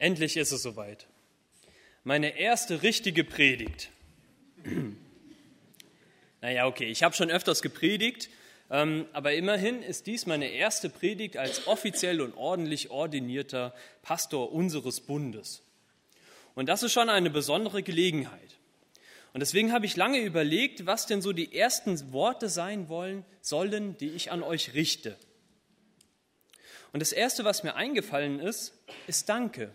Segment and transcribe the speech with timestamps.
[0.00, 1.06] Endlich ist es soweit.
[2.04, 3.90] Meine erste richtige Predigt.
[6.40, 8.30] naja, okay, ich habe schon öfters gepredigt,
[8.70, 15.00] ähm, aber immerhin ist dies meine erste Predigt als offiziell und ordentlich ordinierter Pastor unseres
[15.02, 15.62] Bundes.
[16.54, 18.56] Und das ist schon eine besondere Gelegenheit.
[19.34, 23.98] Und deswegen habe ich lange überlegt, was denn so die ersten Worte sein wollen, sollen,
[23.98, 25.18] die ich an euch richte.
[26.94, 28.72] Und das Erste, was mir eingefallen ist,
[29.06, 29.74] ist Danke.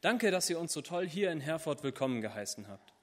[0.00, 2.94] Danke, dass ihr uns so toll hier in Herford willkommen geheißen habt.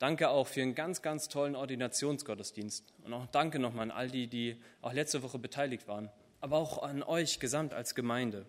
[0.00, 2.92] Danke auch für einen ganz, ganz tollen Ordinationsgottesdienst.
[3.04, 6.82] Und auch danke nochmal an all die, die auch letzte Woche beteiligt waren, aber auch
[6.82, 8.44] an euch gesamt als Gemeinde.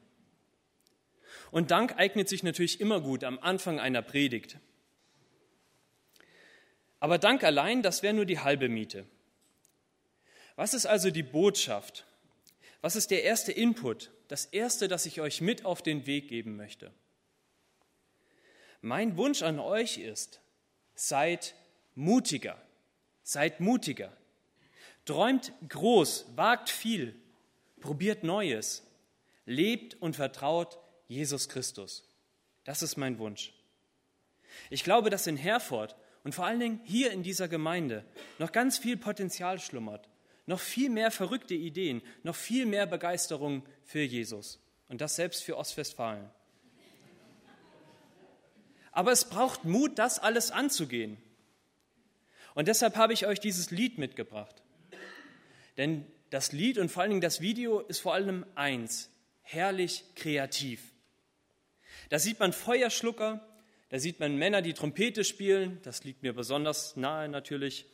[1.51, 4.57] Und Dank eignet sich natürlich immer gut am Anfang einer Predigt.
[6.99, 9.05] Aber Dank allein, das wäre nur die halbe Miete.
[10.55, 12.07] Was ist also die Botschaft?
[12.81, 16.55] Was ist der erste Input, das erste, das ich euch mit auf den Weg geben
[16.55, 16.91] möchte?
[18.81, 20.39] Mein Wunsch an euch ist,
[20.95, 21.55] seid
[21.95, 22.61] mutiger,
[23.23, 24.15] seid mutiger.
[25.05, 27.15] Träumt groß, wagt viel,
[27.79, 28.83] probiert Neues,
[29.45, 32.07] lebt und vertraut Jesus Christus.
[32.65, 33.53] Das ist mein Wunsch.
[34.69, 38.03] Ich glaube, dass in Herford und vor allen Dingen hier in dieser Gemeinde
[38.37, 40.09] noch ganz viel Potenzial schlummert,
[40.45, 45.57] noch viel mehr verrückte Ideen, noch viel mehr Begeisterung für Jesus und das selbst für
[45.57, 46.29] Ostwestfalen.
[48.97, 51.17] Aber es braucht Mut, das alles anzugehen.
[52.55, 54.63] Und deshalb habe ich euch dieses Lied mitgebracht.
[55.77, 59.11] Denn das Lied und vor allen Dingen das Video ist vor allem eins,
[59.43, 60.81] herrlich kreativ.
[62.09, 63.47] Da sieht man Feuerschlucker,
[63.89, 67.85] da sieht man Männer, die Trompete spielen, das liegt mir besonders nahe natürlich.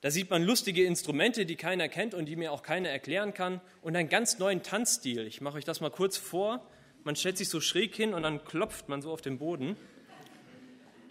[0.00, 3.60] Da sieht man lustige Instrumente, die keiner kennt und die mir auch keiner erklären kann
[3.80, 5.28] und einen ganz neuen Tanzstil.
[5.28, 6.68] Ich mache euch das mal kurz vor.
[7.04, 9.76] Man stellt sich so schräg hin und dann klopft man so auf den Boden.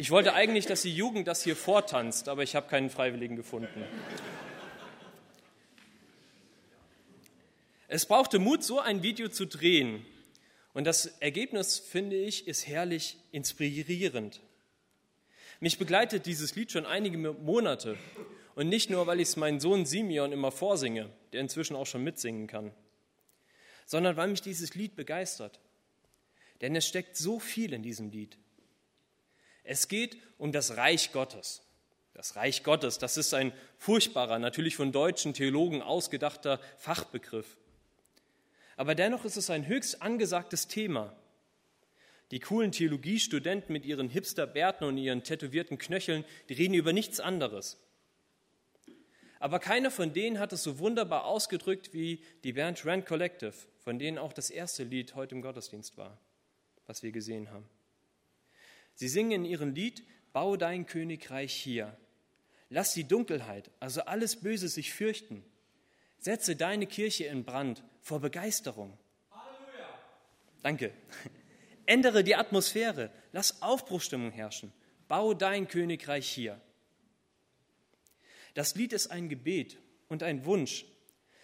[0.02, 3.84] Ich wollte eigentlich, dass die Jugend das hier vortanzt, aber ich habe keinen Freiwilligen gefunden.
[7.90, 10.06] Es brauchte Mut, so ein Video zu drehen.
[10.74, 14.40] Und das Ergebnis, finde ich, ist herrlich inspirierend.
[15.60, 17.98] Mich begleitet dieses Lied schon einige Monate.
[18.56, 22.06] Und nicht nur, weil ich es meinen Sohn Simeon immer vorsinge, der inzwischen auch schon
[22.06, 22.72] mitsingen kann,
[23.86, 25.60] sondern weil mich dieses Lied begeistert.
[26.62, 28.38] Denn es steckt so viel in diesem Lied.
[29.70, 31.62] Es geht um das Reich Gottes.
[32.16, 37.56] Das Reich Gottes, das ist ein furchtbarer, natürlich von deutschen Theologen ausgedachter Fachbegriff.
[38.78, 41.16] Aber dennoch ist es ein höchst angesagtes Thema.
[42.32, 47.78] Die coolen Theologiestudenten mit ihren Hipsterbärten und ihren tätowierten Knöcheln, die reden über nichts anderes.
[49.38, 54.00] Aber keiner von denen hat es so wunderbar ausgedrückt wie die Bernd Rand Collective, von
[54.00, 56.18] denen auch das erste Lied heute im Gottesdienst war,
[56.88, 57.70] was wir gesehen haben.
[59.00, 61.98] Sie singen in ihrem Lied, Bau dein Königreich hier.
[62.70, 65.46] Lass die Dunkelheit, also alles Böse, sich fürchten.
[66.18, 68.98] Setze deine Kirche in Brand vor Begeisterung.
[69.32, 70.00] Halleluja.
[70.64, 70.94] Danke.
[71.86, 73.10] Ändere die Atmosphäre.
[73.32, 74.74] Lass Aufbruchstimmung herrschen.
[75.08, 76.60] Bau dein Königreich hier.
[78.54, 79.78] Das Lied ist ein Gebet
[80.10, 80.84] und ein Wunsch,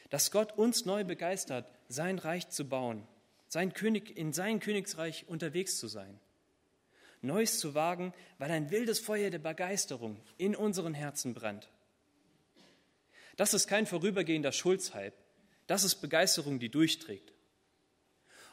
[0.09, 3.07] dass Gott uns neu begeistert, sein Reich zu bauen,
[3.47, 6.19] sein König, in sein Königsreich unterwegs zu sein.
[7.25, 11.69] Neues zu wagen, weil ein wildes Feuer der Begeisterung in unseren Herzen brennt.
[13.35, 15.15] Das ist kein vorübergehender Schulzhype,
[15.67, 17.33] das ist Begeisterung, die durchträgt.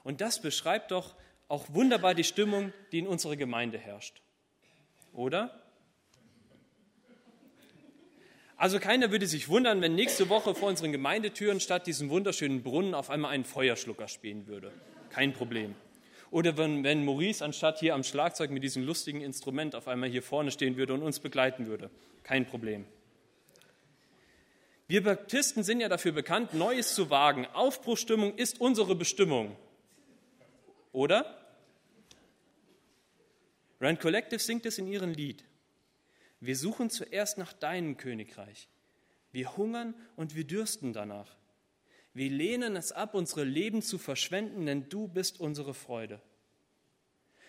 [0.02, 1.14] Und das beschreibt doch
[1.48, 4.22] auch wunderbar die Stimmung, die in unserer Gemeinde herrscht.
[5.12, 5.62] Oder?
[8.56, 12.94] Also keiner würde sich wundern, wenn nächste Woche vor unseren Gemeindetüren statt diesem wunderschönen Brunnen
[12.94, 14.72] auf einmal ein Feuerschlucker spielen würde.
[15.10, 15.74] Kein Problem.
[16.32, 20.22] Oder wenn, wenn Maurice anstatt hier am Schlagzeug mit diesem lustigen Instrument auf einmal hier
[20.22, 21.90] vorne stehen würde und uns begleiten würde.
[22.22, 22.86] Kein Problem.
[24.88, 27.46] Wir Baptisten sind ja dafür bekannt, Neues zu wagen.
[27.52, 29.54] Aufbruchstimmung ist unsere Bestimmung.
[30.92, 31.38] Oder?
[33.78, 35.44] Rand Collective singt es in ihrem Lied.
[36.40, 38.70] Wir suchen zuerst nach deinem Königreich.
[39.32, 41.36] Wir hungern und wir dürsten danach.
[42.14, 46.20] Wir lehnen es ab, unsere Leben zu verschwenden, denn du bist unsere Freude.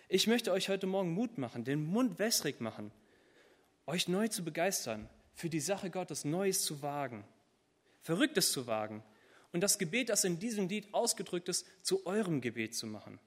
[0.07, 2.91] Ich möchte euch heute Morgen Mut machen, den Mund wässrig machen,
[3.85, 7.25] euch neu zu begeistern, für die Sache Gottes Neues zu wagen,
[8.01, 9.03] Verrücktes zu wagen
[9.51, 13.19] und das Gebet, das in diesem Lied ausgedrückt ist, zu eurem Gebet zu machen.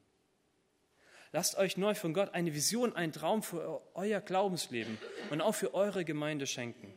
[1.32, 4.96] Lasst euch neu von Gott eine Vision, einen Traum für euer Glaubensleben
[5.30, 6.94] und auch für eure Gemeinde schenken.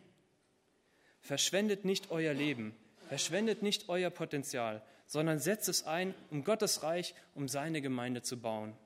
[1.20, 2.74] Verschwendet nicht euer Leben,
[3.10, 8.40] Verschwendet nicht euer Potenzial, sondern setzt es ein, um Gottes Reich, um seine Gemeinde zu
[8.40, 8.78] bauen.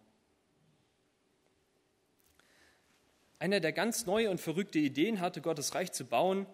[3.38, 6.46] Einer, der ganz neue und verrückte Ideen hatte, Gottes Reich zu bauen,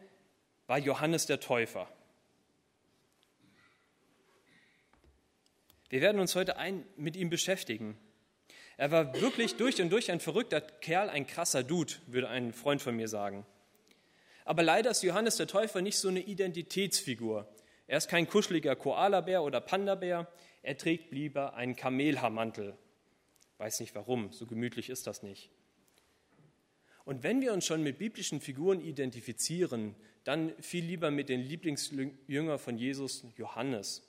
[0.66, 1.88] war Johannes der Täufer.
[5.90, 8.00] Wir werden uns heute ein, mit ihm beschäftigen.
[8.78, 12.82] Er war wirklich durch und durch ein verrückter Kerl, ein krasser Dude, würde ein Freund
[12.82, 13.46] von mir sagen.
[14.44, 17.48] Aber leider ist Johannes der Täufer nicht so eine Identitätsfigur.
[17.90, 20.28] Er ist kein kuscheliger Koalabär oder Pandabär.
[20.62, 22.78] Er trägt lieber einen Kamelhaarmantel.
[23.58, 25.50] Weiß nicht warum, so gemütlich ist das nicht.
[27.04, 32.60] Und wenn wir uns schon mit biblischen Figuren identifizieren, dann viel lieber mit den Lieblingsjünger
[32.60, 34.04] von Jesus, Johannes.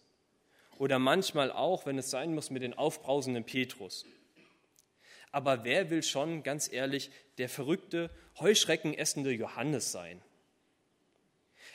[0.76, 4.04] Oder manchmal auch, wenn es sein muss, mit den aufbrausenden Petrus.
[5.32, 10.20] Aber wer will schon, ganz ehrlich, der verrückte, Heuschrecken essende Johannes sein?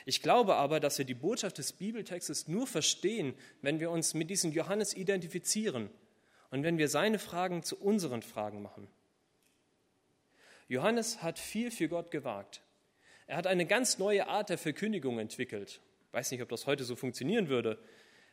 [0.08, 4.30] Ich glaube aber, dass wir die Botschaft des Bibeltextes nur verstehen, wenn wir uns mit
[4.30, 5.90] diesem Johannes identifizieren
[6.52, 8.86] und wenn wir seine Fragen zu unseren Fragen machen.
[10.68, 12.62] Johannes hat viel für Gott gewagt.
[13.26, 15.80] Er hat eine ganz neue Art der Verkündigung entwickelt.
[16.06, 17.76] Ich weiß nicht, ob das heute so funktionieren würde,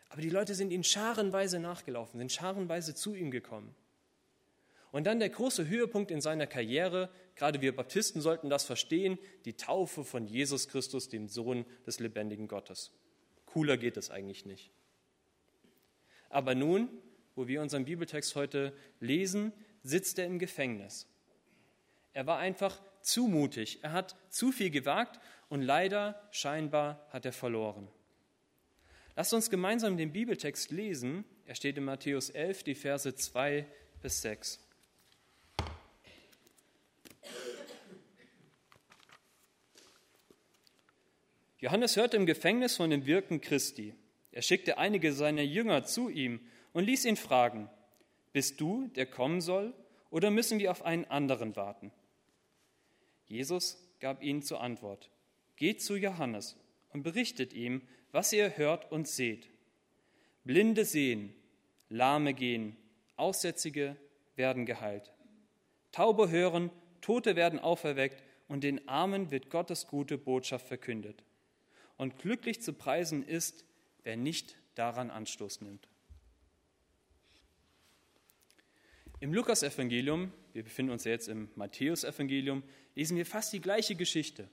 [0.09, 3.75] aber die Leute sind ihm scharenweise nachgelaufen, sind scharenweise zu ihm gekommen.
[4.91, 9.53] Und dann der große Höhepunkt in seiner Karriere, gerade wir Baptisten sollten das verstehen, die
[9.53, 12.91] Taufe von Jesus Christus, dem Sohn des lebendigen Gottes.
[13.45, 14.71] Cooler geht es eigentlich nicht.
[16.29, 16.89] Aber nun,
[17.35, 19.53] wo wir unseren Bibeltext heute lesen,
[19.83, 21.07] sitzt er im Gefängnis.
[22.13, 25.19] Er war einfach zu mutig, er hat zu viel gewagt
[25.49, 27.87] und leider scheinbar hat er verloren.
[29.15, 31.25] Lasst uns gemeinsam den Bibeltext lesen.
[31.45, 33.65] Er steht in Matthäus 11, die Verse 2
[34.01, 34.59] bis 6.
[41.63, 43.95] Johannes hörte im Gefängnis von dem Wirken Christi.
[44.33, 46.41] Er schickte einige seiner Jünger zu ihm
[46.73, 47.69] und ließ ihn fragen,
[48.33, 49.73] bist du, der kommen soll,
[50.09, 51.93] oder müssen wir auf einen anderen warten?
[53.27, 55.09] Jesus gab ihnen zur Antwort,
[55.55, 56.57] geht zu Johannes
[56.91, 57.81] und berichtet ihm,
[58.11, 59.47] was ihr hört und seht.
[60.43, 61.33] Blinde sehen,
[61.87, 62.75] Lahme gehen,
[63.15, 63.95] Aussätzige
[64.35, 65.13] werden geheilt.
[65.93, 71.23] Taube hören, Tote werden auferweckt und den Armen wird Gottes gute Botschaft verkündet
[71.97, 73.65] und glücklich zu preisen ist,
[74.03, 75.87] wer nicht daran Anstoß nimmt.
[79.19, 82.63] Im Lukasevangelium, wir befinden uns jetzt im Matthäusevangelium,
[82.95, 84.49] lesen wir fast die gleiche Geschichte.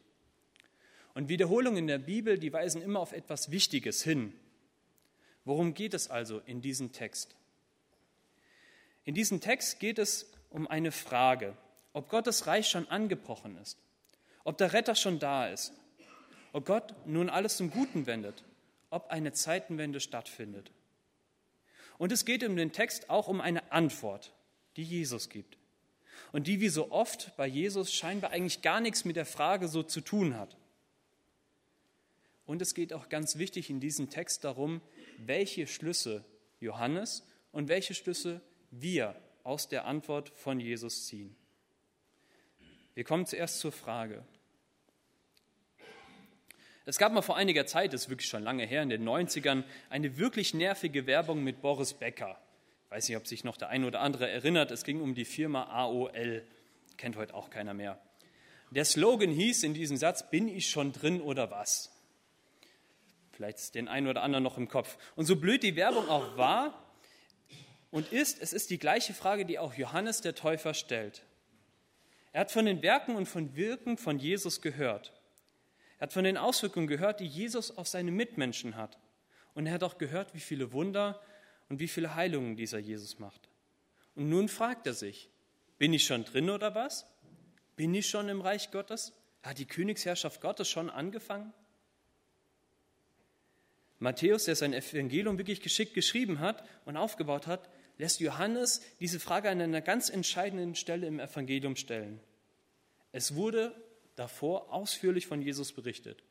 [1.14, 4.32] Und Wiederholungen in der Bibel, die weisen immer auf etwas Wichtiges hin.
[5.44, 7.34] Worum geht es also in diesem Text?
[9.04, 11.56] In diesem Text geht es um eine Frage,
[11.93, 13.76] ob Gottes Reich schon angebrochen ist,
[14.44, 15.72] ob der Retter schon da ist
[16.52, 18.44] ob Gott nun alles zum Guten wendet,
[18.91, 20.70] ob eine Zeitenwende stattfindet.
[21.99, 24.32] Und es geht in dem Text auch um eine Antwort,
[24.76, 25.58] die Jesus gibt.
[26.32, 29.82] Und die wie so oft bei Jesus scheinbar eigentlich gar nichts mit der Frage so
[29.82, 30.56] zu tun hat.
[32.47, 34.81] Und es geht auch ganz wichtig in diesem Text darum,
[35.19, 36.25] welche Schlüsse
[36.58, 39.14] Johannes und welche Schlüsse wir
[39.44, 41.37] aus der Antwort von Jesus ziehen.
[42.94, 44.24] Wir kommen zuerst zur Frage,
[46.91, 49.63] es gab mal vor einiger Zeit, das ist wirklich schon lange her, in den 90ern,
[49.91, 52.37] eine wirklich nervige Werbung mit Boris Becker.
[52.87, 54.73] Ich weiß nicht, ob sich noch der ein oder andere erinnert.
[54.73, 56.43] Es ging um die Firma AOL.
[56.97, 58.01] Kennt heute auch keiner mehr.
[58.73, 61.93] Der Slogan hieß in diesem Satz, bin ich schon drin oder was?
[63.31, 64.99] Vielleicht ist den einen oder anderen noch im Kopf.
[65.15, 66.93] Und so blöd die Werbung auch war
[67.93, 71.23] und ist, es ist die gleiche Frage, die auch Johannes der Täufer stellt.
[72.32, 75.13] Er hat von den Werken und von Wirken von Jesus gehört.
[76.00, 78.98] Er hat von den Auswirkungen gehört, die Jesus auf seine Mitmenschen hat.
[79.52, 81.20] Und er hat auch gehört, wie viele Wunder
[81.69, 83.50] und wie viele Heilungen dieser Jesus macht.
[84.14, 85.28] Und nun fragt er sich,
[85.76, 87.06] bin ich schon drin oder was?
[87.76, 89.12] Bin ich schon im Reich Gottes?
[89.42, 91.52] Hat die Königsherrschaft Gottes schon angefangen?
[93.98, 99.50] Matthäus, der sein Evangelium wirklich geschickt geschrieben hat und aufgebaut hat, lässt Johannes diese Frage
[99.50, 102.20] an einer ganz entscheidenden Stelle im Evangelium stellen.
[103.12, 103.74] Es wurde
[104.20, 106.22] davor ausführlich von Jesus berichtet.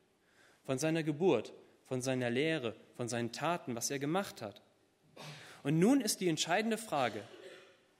[0.64, 1.54] Von seiner Geburt,
[1.88, 4.62] von seiner Lehre, von seinen Taten, was er gemacht hat.
[5.64, 7.24] Und nun ist die entscheidende Frage,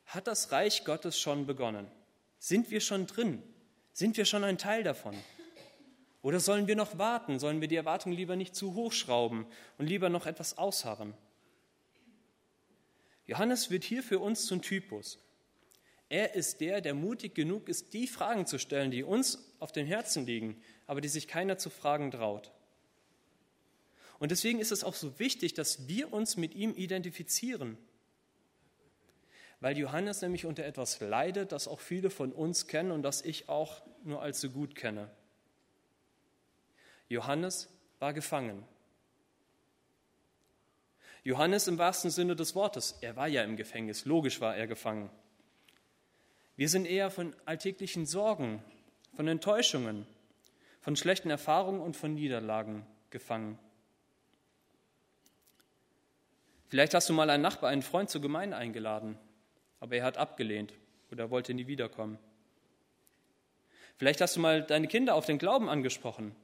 [0.06, 1.88] hat das Reich Gottes schon begonnen?
[2.38, 3.42] Sind wir schon drin?
[3.92, 5.16] Sind wir schon ein Teil davon?
[6.22, 7.40] Oder sollen wir noch warten?
[7.40, 9.48] Sollen wir die Erwartung lieber nicht zu hoch schrauben
[9.80, 11.16] und lieber noch etwas ausharren?
[13.26, 15.18] Johannes wird hier für uns zum Typus.
[16.10, 19.86] Er ist der, der mutig genug ist, die Fragen zu stellen, die uns auf den
[19.86, 22.52] Herzen liegen, aber die sich keiner zu fragen traut.
[24.18, 27.78] Und deswegen ist es auch so wichtig, dass wir uns mit ihm identifizieren.
[29.62, 33.50] weil Johannes nämlich unter etwas leidet, das auch viele von uns kennen und das ich
[33.50, 35.10] auch nur allzu gut kenne.
[37.10, 37.68] Johannes
[38.00, 38.64] war gefangen.
[41.24, 45.10] Johannes im wahrsten Sinne des Wortes, er war ja im Gefängnis, logisch war er gefangen.
[46.60, 48.62] Wir sind eher von alltäglichen Sorgen,
[49.16, 50.06] von Enttäuschungen,
[50.82, 53.58] von schlechten Erfahrungen und von Niederlagen gefangen.
[56.68, 59.18] Vielleicht hast du mal einen Nachbar, einen Freund zur Gemeinde eingeladen,
[59.80, 60.74] aber er hat abgelehnt
[61.12, 62.20] oder wollte nie wiederkommen.
[63.96, 66.36] Vielleicht hast du mal deine Kinder auf den Glauben angesprochen,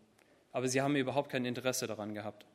[0.53, 2.45] aber sie haben überhaupt kein Interesse daran gehabt.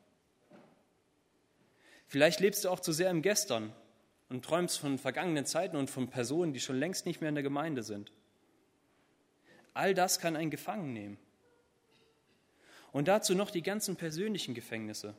[2.07, 3.71] Vielleicht lebst du auch zu sehr im Gestern
[4.31, 7.43] und träumst von vergangenen Zeiten und von Personen, die schon längst nicht mehr in der
[7.43, 8.11] Gemeinde sind.
[9.73, 11.17] All das kann einen gefangen nehmen.
[12.91, 15.13] Und dazu noch die ganzen persönlichen Gefängnisse.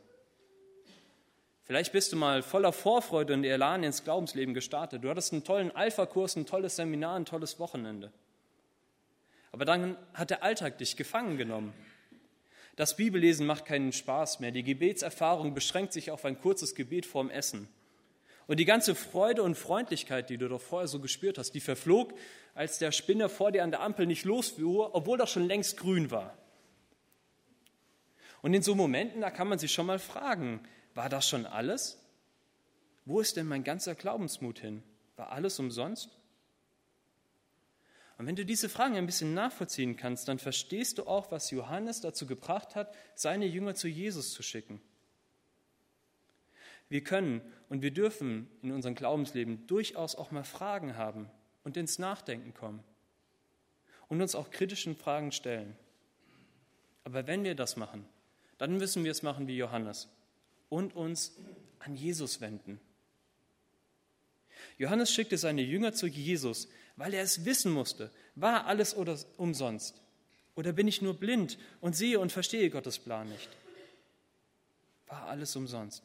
[1.62, 5.04] Vielleicht bist du mal voller Vorfreude und Elan ins Glaubensleben gestartet.
[5.04, 8.12] Du hattest einen tollen Alpha-Kurs, ein tolles Seminar, ein tolles Wochenende.
[9.52, 11.72] Aber dann hat der Alltag dich gefangen genommen
[12.76, 14.50] das Bibellesen macht keinen Spaß mehr.
[14.50, 17.68] Die Gebetserfahrung beschränkt sich auf ein kurzes Gebet vorm Essen.
[18.46, 22.12] Und die ganze Freude und Freundlichkeit, die du doch vorher so gespürt hast, die verflog,
[22.54, 26.10] als der Spinner vor dir an der Ampel nicht losfuhr, obwohl doch schon längst grün
[26.10, 26.36] war.
[28.42, 30.60] Und in so Momenten, da kann man sich schon mal fragen,
[30.94, 31.98] war das schon alles?
[33.04, 34.82] Wo ist denn mein ganzer Glaubensmut hin?
[35.16, 36.10] War alles umsonst?
[38.18, 42.00] Und wenn du diese Fragen ein bisschen nachvollziehen kannst, dann verstehst du auch, was Johannes
[42.00, 44.80] dazu gebracht hat, seine Jünger zu Jesus zu schicken.
[46.92, 51.30] Wir können und wir dürfen in unserem Glaubensleben durchaus auch mal Fragen haben
[51.64, 52.84] und ins Nachdenken kommen
[54.08, 55.74] und uns auch kritischen Fragen stellen.
[57.04, 58.04] Aber wenn wir das machen,
[58.58, 60.10] dann müssen wir es machen wie Johannes
[60.68, 61.34] und uns
[61.78, 62.78] an Jesus wenden.
[64.76, 68.10] Johannes schickte seine Jünger zu Jesus, weil er es wissen musste.
[68.34, 70.02] War alles oder umsonst?
[70.56, 73.48] Oder bin ich nur blind und sehe und verstehe Gottes Plan nicht?
[75.06, 76.02] War alles umsonst?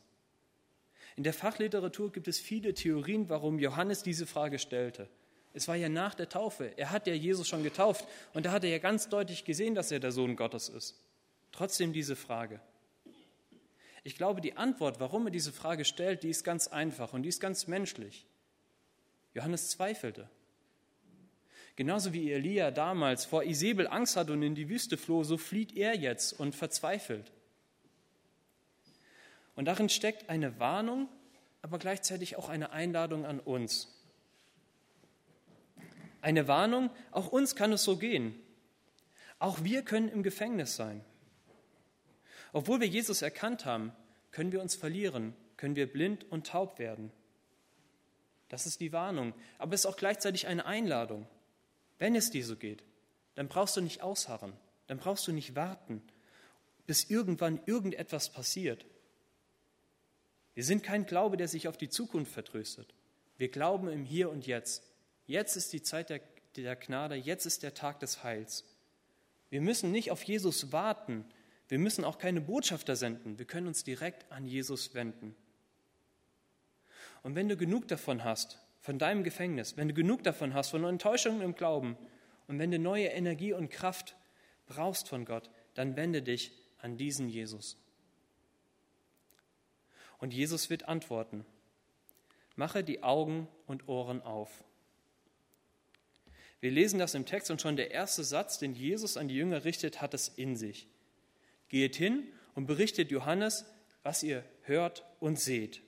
[1.17, 5.09] In der Fachliteratur gibt es viele Theorien, warum Johannes diese Frage stellte.
[5.53, 6.71] Es war ja nach der Taufe.
[6.77, 9.91] Er hat ja Jesus schon getauft und da hat er ja ganz deutlich gesehen, dass
[9.91, 10.95] er der Sohn Gottes ist.
[11.51, 12.62] Trotzdem diese Frage.
[14.03, 17.29] Ich glaube, die Antwort, warum er diese Frage stellt, die ist ganz einfach und die
[17.29, 18.27] ist ganz menschlich.
[19.33, 20.29] Johannes zweifelte.
[21.75, 25.75] Genauso wie Elia damals vor Isabel Angst hat und in die Wüste floh, so flieht
[25.75, 27.31] er jetzt und verzweifelt.
[29.57, 31.09] Und darin steckt eine Warnung,
[31.63, 33.91] aber gleichzeitig auch eine Einladung an uns.
[36.21, 38.39] Eine Warnung, auch uns kann es so gehen.
[39.39, 41.03] Auch wir können im Gefängnis sein.
[42.53, 43.91] Obwohl wir Jesus erkannt haben,
[44.29, 47.11] können wir uns verlieren, können wir blind und taub werden.
[48.49, 51.27] Das ist die Warnung, aber es ist auch gleichzeitig eine Einladung.
[51.97, 52.83] Wenn es dir so geht,
[53.33, 54.53] dann brauchst du nicht ausharren,
[54.85, 56.03] dann brauchst du nicht warten,
[56.85, 58.85] bis irgendwann irgendetwas passiert.
[60.57, 62.91] Wir sind kein Glaube, der sich auf die Zukunft vertröstet.
[63.37, 64.91] Wir glauben im Hier und Jetzt.
[65.27, 66.19] Jetzt ist die Zeit der,
[66.55, 68.65] der Gnade, jetzt ist der Tag des Heils.
[69.51, 71.25] Wir müssen nicht auf Jesus warten,
[71.67, 75.35] wir müssen auch keine Botschafter senden, wir können uns direkt an Jesus wenden.
[77.21, 80.83] Und wenn du genug davon hast, von deinem Gefängnis, wenn du genug davon hast, von
[80.85, 81.97] Enttäuschungen im Glauben
[82.47, 84.15] und wenn du neue Energie und Kraft
[84.65, 87.77] brauchst von Gott, dann wende dich an diesen Jesus.
[90.17, 91.45] Und Jesus wird antworten.
[92.55, 94.63] Mache die Augen und Ohren auf.
[96.59, 99.63] Wir lesen das im Text und schon der erste Satz, den Jesus an die Jünger
[99.63, 100.88] richtet, hat es in sich.
[101.69, 103.65] Geht hin und berichtet Johannes,
[104.01, 105.83] was ihr hört und seht.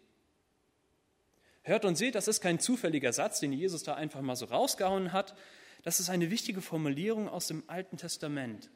[1.64, 5.12] Hört und seht, das ist kein zufälliger Satz, den Jesus da einfach mal so rausgehauen
[5.12, 5.36] hat.
[5.84, 8.70] Das ist eine wichtige Formulierung aus dem Alten Testament.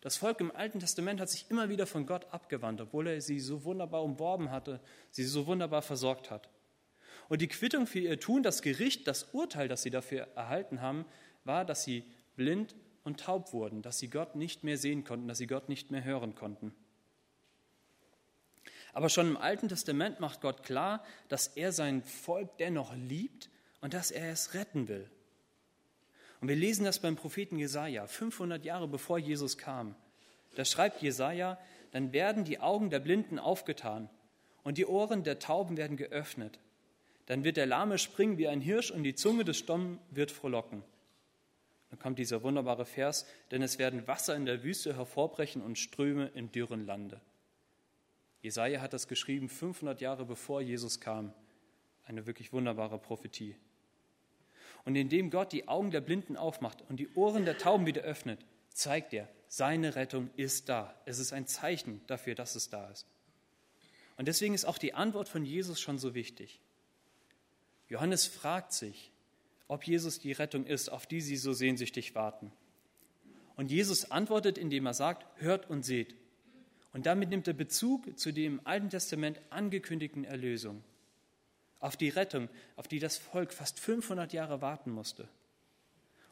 [0.00, 3.40] Das Volk im Alten Testament hat sich immer wieder von Gott abgewandt, obwohl er sie
[3.40, 6.48] so wunderbar umworben hatte, sie so wunderbar versorgt hat.
[7.28, 11.04] Und die Quittung für ihr Tun, das Gericht, das Urteil, das sie dafür erhalten haben,
[11.44, 12.04] war, dass sie
[12.36, 15.90] blind und taub wurden, dass sie Gott nicht mehr sehen konnten, dass sie Gott nicht
[15.90, 16.72] mehr hören konnten.
[18.92, 23.50] Aber schon im Alten Testament macht Gott klar, dass er sein Volk dennoch liebt
[23.80, 25.10] und dass er es retten will.
[26.40, 29.94] Und wir lesen das beim Propheten Jesaja, 500 Jahre bevor Jesus kam.
[30.54, 31.58] Da schreibt Jesaja:
[31.90, 34.08] Dann werden die Augen der Blinden aufgetan
[34.62, 36.58] und die Ohren der Tauben werden geöffnet.
[37.26, 40.82] Dann wird der Lahme springen wie ein Hirsch und die Zunge des Stommen wird frohlocken.
[41.90, 46.30] Dann kommt dieser wunderbare Vers: Denn es werden Wasser in der Wüste hervorbrechen und Ströme
[46.34, 47.20] im dürren Lande.
[48.40, 51.32] Jesaja hat das geschrieben 500 Jahre bevor Jesus kam.
[52.04, 53.56] Eine wirklich wunderbare Prophetie.
[54.88, 58.40] Und indem Gott die Augen der Blinden aufmacht und die Ohren der Tauben wieder öffnet,
[58.70, 60.98] zeigt er, seine Rettung ist da.
[61.04, 63.06] Es ist ein Zeichen dafür, dass es da ist.
[64.16, 66.62] Und deswegen ist auch die Antwort von Jesus schon so wichtig.
[67.90, 69.12] Johannes fragt sich,
[69.66, 72.50] ob Jesus die Rettung ist, auf die sie so sehnsüchtig warten.
[73.56, 76.14] Und Jesus antwortet, indem er sagt, hört und seht.
[76.94, 80.82] Und damit nimmt er Bezug zu dem im Alten Testament angekündigten Erlösung,
[81.80, 85.28] auf die Rettung, auf die das Volk fast 500 Jahre warten musste.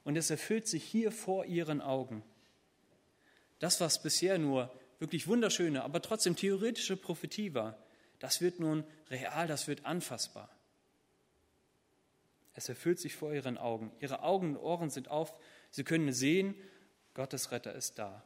[0.04, 2.22] Und es erfüllt sich hier vor ihren Augen.
[3.58, 7.78] Das, was bisher nur wirklich wunderschöne, aber trotzdem theoretische Prophetie war,
[8.18, 10.50] das wird nun real, das wird anfassbar.
[12.54, 13.92] Es erfüllt sich vor ihren Augen.
[14.00, 15.34] Ihre Augen und Ohren sind auf,
[15.70, 16.54] sie können sehen,
[17.12, 18.24] Gottes Retter ist da.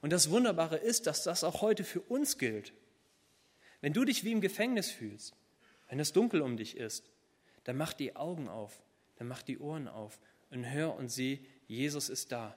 [0.00, 2.72] Und das Wunderbare ist, dass das auch heute für uns gilt.
[3.82, 5.34] Wenn du dich wie im Gefängnis fühlst,
[5.90, 7.04] wenn es dunkel um dich ist,
[7.64, 8.80] dann mach die Augen auf,
[9.16, 10.20] dann mach die Ohren auf
[10.50, 12.56] und hör und sieh, Jesus ist da.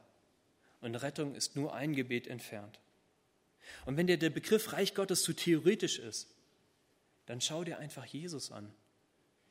[0.82, 2.80] Und Rettung ist nur ein Gebet entfernt.
[3.86, 6.30] Und wenn dir der Begriff Reich Gottes zu theoretisch ist,
[7.26, 8.72] dann schau dir einfach Jesus an.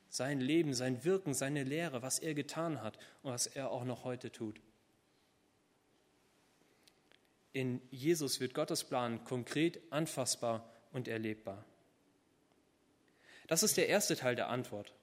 [0.09, 4.05] Sein Leben, sein Wirken, seine Lehre, was er getan hat und was er auch noch
[4.05, 4.61] heute tut.
[7.51, 11.65] In Jesus wird Gottes Plan konkret, anfassbar und erlebbar.
[13.53, 14.95] Das ist der erste Teil der Antwort.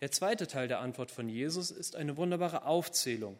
[0.00, 3.38] Der zweite Teil der Antwort von Jesus ist eine wunderbare Aufzählung.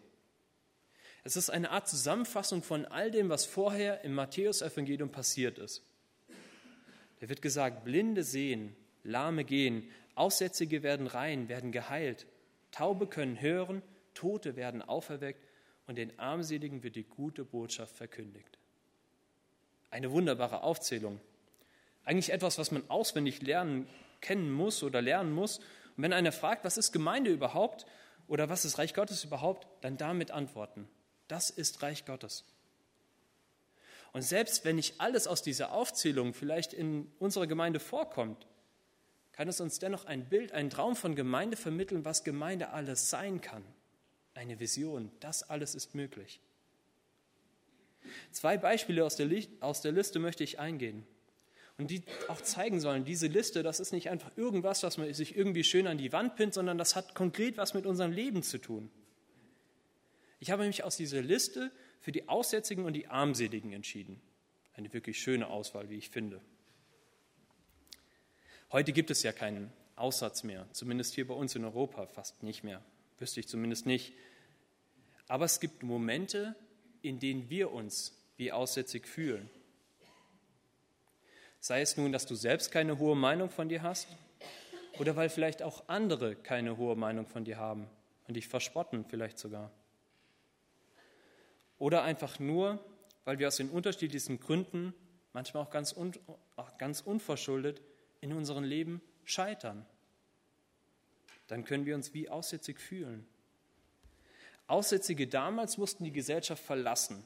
[1.24, 5.80] Es ist eine Art Zusammenfassung von all dem, was vorher im Matthäusevangelium passiert ist.
[7.20, 12.26] Da wird gesagt, Blinde sehen, Lahme gehen, Aussätzige werden rein, werden geheilt,
[12.70, 13.80] Taube können hören,
[14.12, 15.42] Tote werden auferweckt
[15.86, 18.58] und den Armseligen wird die gute Botschaft verkündigt.
[19.90, 21.18] Eine wunderbare Aufzählung.
[22.04, 23.88] Eigentlich etwas, was man auswendig lernen,
[24.20, 25.58] kennen muss oder lernen muss.
[25.58, 27.86] Und wenn einer fragt, was ist Gemeinde überhaupt
[28.28, 30.88] oder was ist Reich Gottes überhaupt, dann damit antworten.
[31.28, 32.44] Das ist Reich Gottes.
[34.12, 38.46] Und selbst wenn nicht alles aus dieser Aufzählung vielleicht in unserer Gemeinde vorkommt,
[39.32, 43.40] kann es uns dennoch ein Bild, einen Traum von Gemeinde vermitteln, was Gemeinde alles sein
[43.40, 43.64] kann
[44.34, 45.10] eine Vision.
[45.20, 46.40] Das alles ist möglich.
[48.30, 49.28] Zwei Beispiele aus der,
[49.60, 51.06] aus der Liste möchte ich eingehen.
[51.78, 55.36] Und die auch zeigen sollen, diese Liste, das ist nicht einfach irgendwas, was man sich
[55.36, 58.58] irgendwie schön an die Wand pinnt, sondern das hat konkret was mit unserem Leben zu
[58.58, 58.90] tun.
[60.38, 64.20] Ich habe mich aus dieser Liste für die Aussätzigen und die Armseligen entschieden.
[64.74, 66.40] Eine wirklich schöne Auswahl, wie ich finde.
[68.70, 72.64] Heute gibt es ja keinen Aussatz mehr, zumindest hier bei uns in Europa fast nicht
[72.64, 72.82] mehr.
[73.18, 74.14] Wüsste ich zumindest nicht.
[75.28, 76.56] Aber es gibt Momente,
[77.02, 79.48] in denen wir uns wie aussätzig fühlen.
[81.62, 84.08] Sei es nun, dass du selbst keine hohe Meinung von dir hast
[84.98, 87.88] oder weil vielleicht auch andere keine hohe Meinung von dir haben
[88.28, 89.70] und dich verspotten vielleicht sogar.
[91.78, 92.78] Oder einfach nur,
[93.24, 94.92] weil wir aus den unterschiedlichsten Gründen,
[95.32, 96.12] manchmal auch ganz, un,
[96.56, 97.80] auch ganz unverschuldet,
[98.20, 99.86] in unserem Leben scheitern
[101.52, 103.26] dann können wir uns wie aussätzig fühlen.
[104.66, 107.22] Aussätzige damals mussten die Gesellschaft verlassen.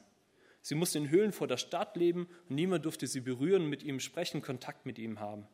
[0.67, 4.01] Sie mussten in Höhlen vor der Stadt leben und niemand durfte sie berühren, mit ihm
[4.01, 5.47] sprechen, Kontakt mit ihm haben.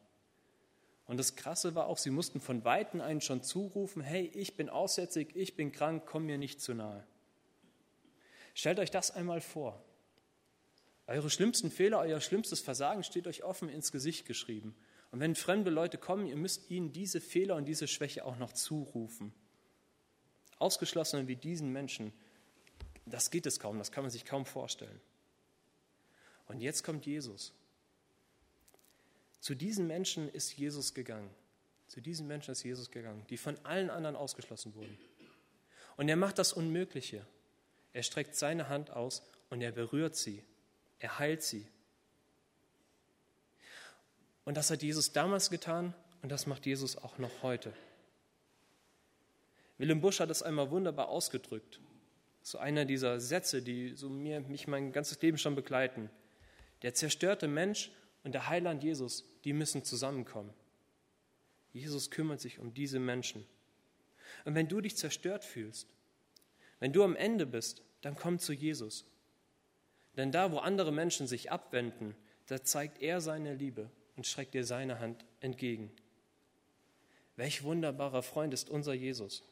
[1.06, 4.70] Und das Krasse war auch, sie mussten von Weitem einen schon zurufen, hey, ich bin
[4.70, 7.06] aussätzig, ich bin krank, komm mir nicht zu nahe.
[8.56, 9.86] Stellt euch das einmal vor.
[11.06, 14.76] Eure schlimmsten Fehler, euer schlimmstes Versagen steht euch offen ins Gesicht geschrieben.
[15.12, 18.54] Und wenn fremde Leute kommen, ihr müsst ihnen diese Fehler und diese Schwäche auch noch
[18.54, 19.32] zurufen.
[20.58, 22.14] Ausgeschlossene wie diesen Menschen,
[23.06, 25.00] das geht es kaum, das kann man sich kaum vorstellen.
[26.48, 27.54] Und jetzt kommt Jesus.
[29.40, 31.30] Zu diesen Menschen ist Jesus gegangen.
[31.88, 34.98] Zu diesen Menschen ist Jesus gegangen, die von allen anderen ausgeschlossen wurden.
[35.98, 37.26] Und er macht das Unmögliche.
[37.92, 40.44] Er streckt seine Hand aus und er berührt sie.
[41.00, 41.68] Er heilt sie.
[44.46, 47.74] Und das hat Jesus damals getan und das macht Jesus auch noch heute.
[49.78, 51.80] Willem Busch hat es einmal wunderbar ausgedrückt.
[52.44, 56.10] So einer dieser Sätze, die so mir, mich mein ganzes Leben schon begleiten.
[56.82, 57.92] Der zerstörte Mensch
[58.24, 60.54] und der Heiland Jesus, die müssen zusammenkommen.
[61.72, 63.46] Jesus kümmert sich um diese Menschen.
[64.46, 65.88] Und wenn du dich zerstört fühlst,
[66.80, 69.06] wenn du am Ende bist, dann komm zu Jesus.
[70.18, 72.14] Denn da, wo andere Menschen sich abwenden,
[72.48, 75.92] da zeigt er seine Liebe und streckt dir seine Hand entgegen.
[77.38, 79.44] Welch wunderbarer Freund ist unser Jesus.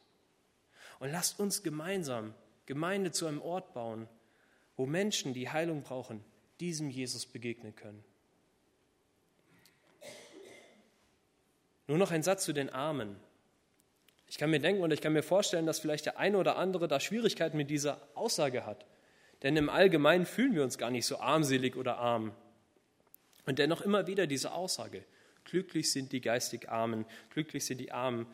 [0.99, 4.07] Und lasst uns gemeinsam Gemeinde zu einem Ort bauen,
[4.77, 6.23] wo Menschen, die Heilung brauchen,
[6.59, 8.03] diesem Jesus begegnen können.
[11.87, 13.17] Nur noch ein Satz zu den Armen.
[14.27, 16.87] Ich kann mir denken und ich kann mir vorstellen, dass vielleicht der eine oder andere
[16.87, 18.85] da Schwierigkeiten mit dieser Aussage hat.
[19.43, 22.33] Denn im Allgemeinen fühlen wir uns gar nicht so armselig oder arm.
[23.45, 25.03] Und dennoch immer wieder diese Aussage,
[25.43, 28.27] glücklich sind die geistig Armen, glücklich sind die Armen,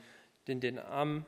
[0.48, 1.26] denn den Armen,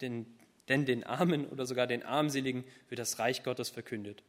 [0.00, 0.26] denn,
[0.68, 4.22] denn den Armen oder sogar den Armseligen wird das Reich Gottes verkündet.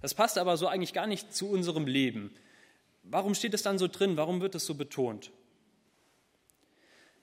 [0.00, 2.32] Das passt aber so eigentlich gar nicht zu unserem Leben.
[3.02, 4.16] Warum steht es dann so drin?
[4.16, 5.32] Warum wird es so betont?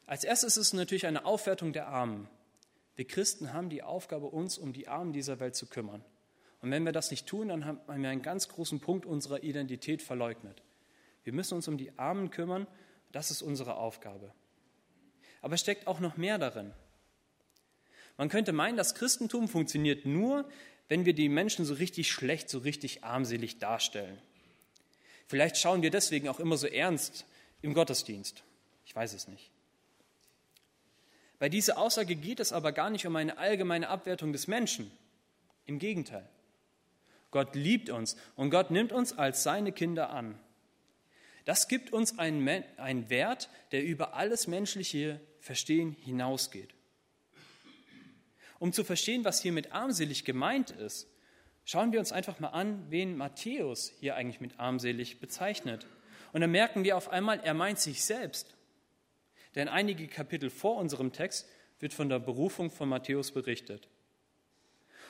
[0.05, 2.27] Als erstes ist es natürlich eine Aufwertung der Armen.
[2.95, 6.03] Wir Christen haben die Aufgabe, uns um die Armen dieser Welt zu kümmern.
[6.61, 10.01] Und wenn wir das nicht tun, dann haben wir einen ganz großen Punkt unserer Identität
[10.01, 10.63] verleugnet.
[11.23, 12.67] Wir müssen uns um die Armen kümmern,
[13.11, 14.31] das ist unsere Aufgabe.
[15.41, 16.71] Aber es steckt auch noch mehr darin.
[18.17, 20.49] Man könnte meinen, das Christentum funktioniert nur,
[20.87, 24.17] wenn wir die Menschen so richtig schlecht, so richtig armselig darstellen.
[25.27, 27.25] Vielleicht schauen wir deswegen auch immer so ernst
[27.61, 28.43] im Gottesdienst.
[28.85, 29.49] Ich weiß es nicht.
[31.39, 34.91] Bei dieser Aussage geht es aber gar nicht um eine allgemeine Abwertung des Menschen.
[35.65, 36.29] Im Gegenteil.
[37.31, 40.39] Gott liebt uns und Gott nimmt uns als seine Kinder an.
[41.43, 46.74] Das gibt uns einen, einen Wert, der über alles menschliche Verstehen hinausgeht.
[48.59, 51.07] Um zu verstehen, was hier mit armselig gemeint ist,
[51.65, 55.87] schauen wir uns einfach mal an, wen Matthäus hier eigentlich mit armselig bezeichnet.
[56.31, 58.55] Und dann merken wir auf einmal, er meint sich selbst.
[59.55, 61.47] Denn einige Kapitel vor unserem Text
[61.79, 63.87] wird von der Berufung von Matthäus berichtet.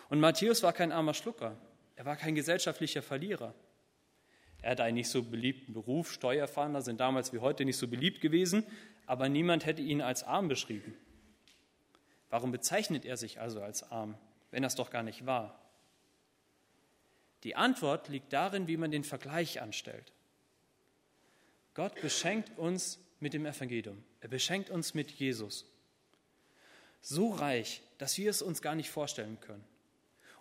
[0.10, 1.58] Und Matthäus war kein armer Schlucker,
[1.96, 3.54] er war kein gesellschaftlicher Verlierer.
[4.62, 8.22] Er hatte einen nicht so beliebten Beruf, Steuerfahnder sind damals wie heute nicht so beliebt
[8.22, 8.66] gewesen,
[9.06, 10.96] aber niemand hätte ihn als arm beschrieben.
[12.30, 14.18] Warum bezeichnet er sich also als arm,
[14.52, 15.60] wenn es doch gar nicht war?
[17.44, 20.12] Die Antwort liegt darin, wie man den Vergleich anstellt.
[21.76, 24.04] Gott beschenkt uns mit dem Evangelium.
[24.22, 25.66] Er beschenkt uns mit Jesus.
[27.02, 29.64] So reich, dass wir es uns gar nicht vorstellen können.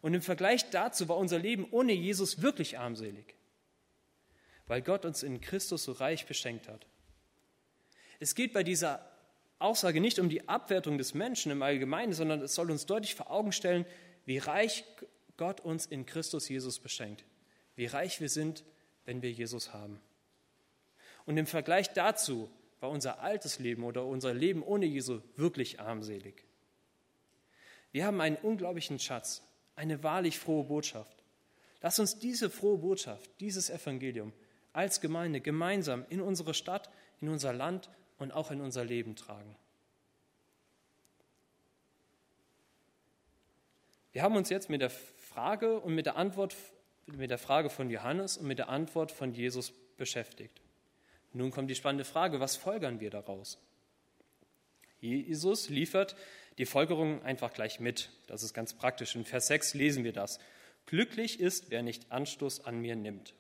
[0.01, 3.35] Und im Vergleich dazu war unser Leben ohne Jesus wirklich armselig,
[4.67, 6.87] weil Gott uns in Christus so reich beschenkt hat.
[8.21, 9.05] Es geht bei dieser
[9.59, 13.31] Aussage nicht um die Abwertung des Menschen im Allgemeinen, sondern es soll uns deutlich vor
[13.31, 13.87] Augen stellen,
[14.25, 14.85] wie reich
[15.37, 17.25] Gott uns in Christus Jesus beschenkt.
[17.77, 18.65] Wie reich wir sind,
[19.05, 20.01] wenn wir Jesus haben.
[21.27, 26.45] Und im Vergleich dazu war unser altes Leben oder unser Leben ohne Jesu wirklich armselig.
[27.93, 29.43] Wir haben einen unglaublichen Schatz,
[29.77, 31.25] eine wahrlich frohe Botschaft.
[31.81, 34.33] Lass uns diese frohe Botschaft, dieses Evangelium
[34.73, 36.91] als Gemeinde gemeinsam in unsere Stadt,
[37.21, 37.89] in unser Land
[38.25, 39.55] und auch in unser Leben tragen.
[44.13, 46.57] Wir haben uns jetzt mit der Frage und mit der Antwort,
[47.07, 50.63] mit der Frage von Johannes und mit der Antwort von Jesus beschäftigt.
[51.35, 53.59] Nun kommt die spannende Frage, was folgern wir daraus?
[55.01, 56.17] Jesus liefert
[56.57, 58.09] die Folgerung einfach gleich mit.
[58.27, 59.17] Das ist ganz praktisch.
[59.17, 60.39] In Vers 6 lesen wir das.
[60.87, 63.35] Glücklich ist, wer nicht Anstoß an mir nimmt.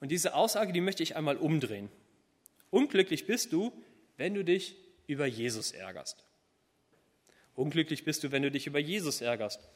[0.00, 1.90] Und diese Aussage, die möchte ich einmal umdrehen.
[2.70, 3.72] Unglücklich bist du,
[4.16, 4.76] wenn du dich
[5.06, 6.24] über Jesus ärgerst.
[7.54, 9.68] Unglücklich bist du, wenn du dich über Jesus ärgerst.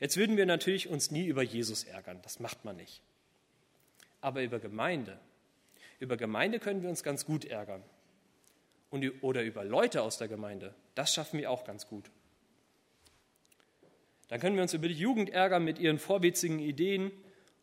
[0.00, 3.02] Jetzt würden wir natürlich uns nie über Jesus ärgern, das macht man nicht.
[4.20, 5.18] Aber über Gemeinde,
[5.98, 7.82] über Gemeinde können wir uns ganz gut ärgern.
[8.88, 12.10] Und, oder über Leute aus der Gemeinde, das schaffen wir auch ganz gut.
[14.28, 17.12] Dann können wir uns über die Jugend ärgern mit ihren vorwitzigen Ideen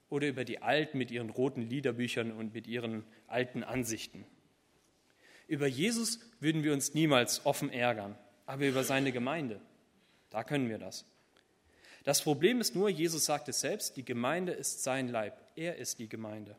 [0.09, 4.25] oder über die Alten mit ihren roten Liederbüchern und mit ihren alten Ansichten.
[5.47, 9.61] Über Jesus würden wir uns niemals offen ärgern, aber über seine Gemeinde,
[10.29, 11.05] da können wir das.
[12.03, 15.99] Das Problem ist nur, Jesus sagt es selbst, die Gemeinde ist sein Leib, er ist
[15.99, 16.55] die Gemeinde.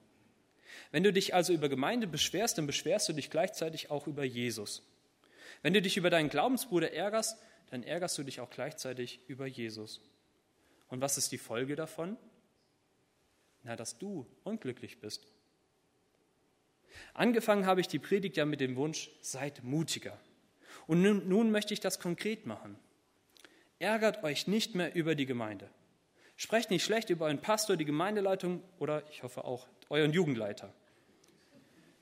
[0.90, 4.82] Wenn du dich also über Gemeinde beschwerst, dann beschwerst du dich gleichzeitig auch über Jesus.
[5.62, 7.38] Wenn du dich über deinen Glaubensbruder ärgerst,
[7.70, 10.00] dann ärgerst du dich auch gleichzeitig über Jesus.
[10.88, 12.16] Und was ist die Folge davon?
[13.64, 15.26] Na, dass du unglücklich bist.
[17.14, 20.18] Angefangen habe ich die Predigt ja mit dem Wunsch, seid mutiger.
[20.86, 22.78] Und nun, nun möchte ich das konkret machen.
[23.78, 25.70] Ärgert euch nicht mehr über die Gemeinde.
[26.36, 30.72] Sprecht nicht schlecht über euren Pastor, die Gemeindeleitung oder ich hoffe auch euren Jugendleiter.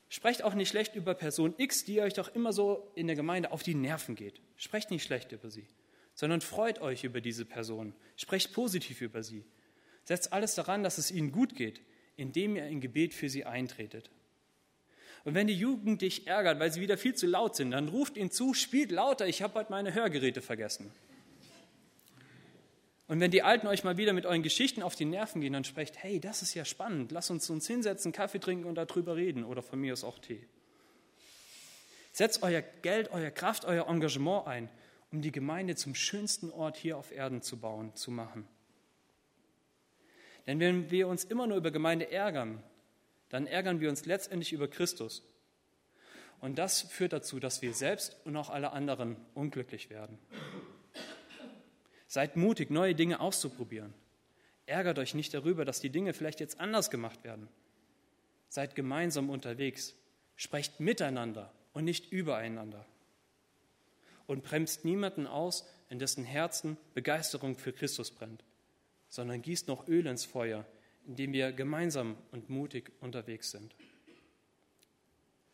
[0.09, 3.51] Sprecht auch nicht schlecht über Person X, die euch doch immer so in der Gemeinde
[3.51, 4.41] auf die Nerven geht.
[4.55, 5.67] Sprecht nicht schlecht über sie,
[6.13, 7.93] sondern freut euch über diese Person.
[8.15, 9.43] Sprecht positiv über sie.
[10.05, 11.81] Setzt alles daran, dass es ihnen gut geht,
[12.15, 14.09] indem ihr ein Gebet für sie eintretet.
[15.23, 18.17] Und wenn die Jugend dich ärgert, weil sie wieder viel zu laut sind, dann ruft
[18.17, 20.91] ihnen zu, spielt lauter, ich habe heute meine Hörgeräte vergessen.
[23.07, 25.63] Und wenn die Alten euch mal wieder mit euren Geschichten auf die Nerven gehen, dann
[25.63, 29.45] sprecht, hey, das ist ja spannend, lass uns uns hinsetzen, Kaffee trinken und darüber reden
[29.45, 30.45] oder von mir aus auch Tee.
[32.11, 34.69] Setzt euer Geld, euer Kraft, euer Engagement ein,
[35.11, 38.45] um die Gemeinde zum schönsten Ort hier auf Erden zu bauen, zu machen.
[40.47, 42.61] Denn wenn wir uns immer nur über Gemeinde ärgern,
[43.29, 45.23] dann ärgern wir uns letztendlich über Christus.
[46.39, 50.19] Und das führt dazu, dass wir selbst und auch alle anderen unglücklich werden.
[52.07, 53.93] Seid mutig, neue Dinge auszuprobieren.
[54.65, 57.47] Ärgert euch nicht darüber, dass die Dinge vielleicht jetzt anders gemacht werden.
[58.49, 59.95] Seid gemeinsam unterwegs.
[60.35, 62.85] Sprecht miteinander und nicht übereinander.
[64.27, 68.43] Und bremst niemanden aus, in dessen Herzen Begeisterung für Christus brennt,
[69.09, 70.65] sondern gießt noch Öl ins Feuer,
[71.07, 73.73] indem wir gemeinsam und mutig unterwegs sind.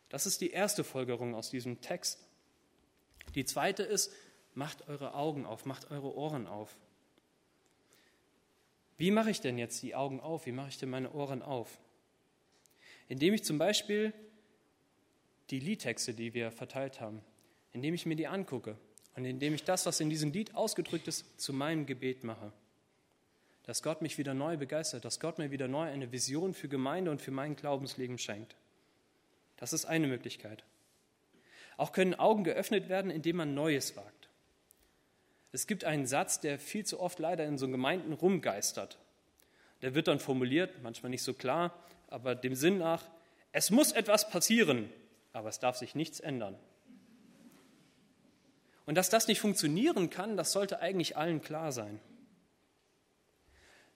[0.08, 2.26] Das ist die erste Folgerung aus diesem Text.
[3.34, 4.12] Die zweite ist,
[4.54, 6.76] macht eure Augen auf, macht eure Ohren auf.
[8.96, 10.46] Wie mache ich denn jetzt die Augen auf?
[10.46, 11.78] Wie mache ich denn meine Ohren auf?
[13.08, 14.12] Indem ich zum Beispiel
[15.50, 17.20] die Liedtexte, die wir verteilt haben,
[17.72, 18.76] indem ich mir die angucke
[19.16, 22.52] und indem ich das, was in diesem Lied ausgedrückt ist, zu meinem Gebet mache.
[23.64, 27.10] Dass Gott mich wieder neu begeistert, dass Gott mir wieder neu eine Vision für Gemeinde
[27.10, 28.56] und für mein Glaubensleben schenkt.
[29.56, 30.64] Das ist eine Möglichkeit.
[31.76, 34.28] Auch können Augen geöffnet werden, indem man Neues wagt.
[35.52, 38.98] Es gibt einen Satz, der viel zu oft leider in so Gemeinden rumgeistert.
[39.82, 41.72] Der wird dann formuliert, manchmal nicht so klar,
[42.08, 43.04] aber dem Sinn nach,
[43.52, 44.90] es muss etwas passieren,
[45.32, 46.56] aber es darf sich nichts ändern.
[48.86, 52.00] Und dass das nicht funktionieren kann, das sollte eigentlich allen klar sein.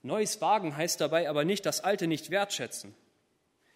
[0.03, 2.95] Neues Wagen heißt dabei aber nicht das Alte nicht wertschätzen.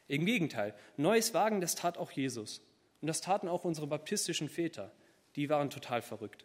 [0.09, 2.61] Im Gegenteil, neues Wagen, das tat auch Jesus.
[3.01, 4.93] Und das taten auch unsere baptistischen Väter.
[5.37, 6.45] Die waren total verrückt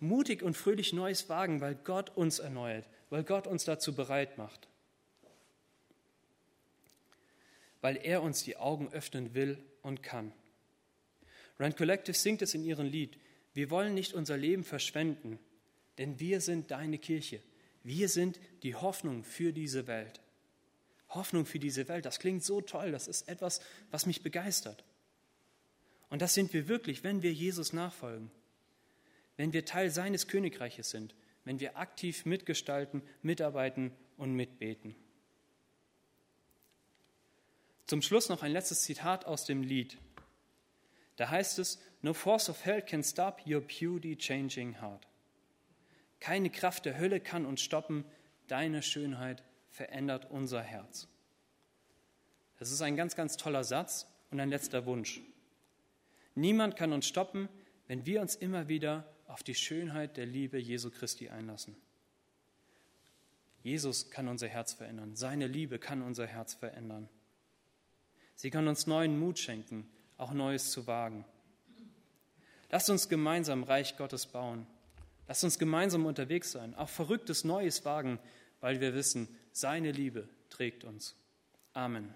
[0.00, 4.68] mutig und fröhlich Neues wagen, weil Gott uns erneuert, weil Gott uns dazu bereit macht,
[7.80, 10.32] weil er uns die Augen öffnen will und kann.
[11.58, 13.18] Rand Collective singt es in ihrem Lied,
[13.54, 15.38] wir wollen nicht unser Leben verschwenden,
[15.96, 17.40] denn wir sind deine Kirche.
[17.86, 20.20] Wir sind die Hoffnung für diese Welt.
[21.08, 24.84] Hoffnung für diese Welt, das klingt so toll, das ist etwas, was mich begeistert.
[26.10, 28.30] Und das sind wir wirklich, wenn wir Jesus nachfolgen
[29.36, 34.96] wenn wir Teil seines Königreiches sind, wenn wir aktiv mitgestalten, mitarbeiten und mitbeten.
[37.86, 39.98] Zum Schluss noch ein letztes Zitat aus dem Lied.
[41.16, 45.06] Da heißt es, No force of hell can stop your beauty changing heart.
[46.20, 48.04] Keine Kraft der Hölle kann uns stoppen,
[48.48, 51.08] deine Schönheit verändert unser Herz.
[52.58, 55.20] Das ist ein ganz, ganz toller Satz und ein letzter Wunsch.
[56.34, 57.48] Niemand kann uns stoppen,
[57.86, 61.76] wenn wir uns immer wieder auf die Schönheit der Liebe Jesu Christi einlassen.
[63.62, 65.16] Jesus kann unser Herz verändern.
[65.16, 67.08] Seine Liebe kann unser Herz verändern.
[68.36, 71.24] Sie kann uns neuen Mut schenken, auch Neues zu wagen.
[72.70, 74.66] Lasst uns gemeinsam Reich Gottes bauen.
[75.28, 78.18] Lasst uns gemeinsam unterwegs sein, auch verrücktes Neues wagen,
[78.60, 81.16] weil wir wissen, seine Liebe trägt uns.
[81.72, 82.14] Amen.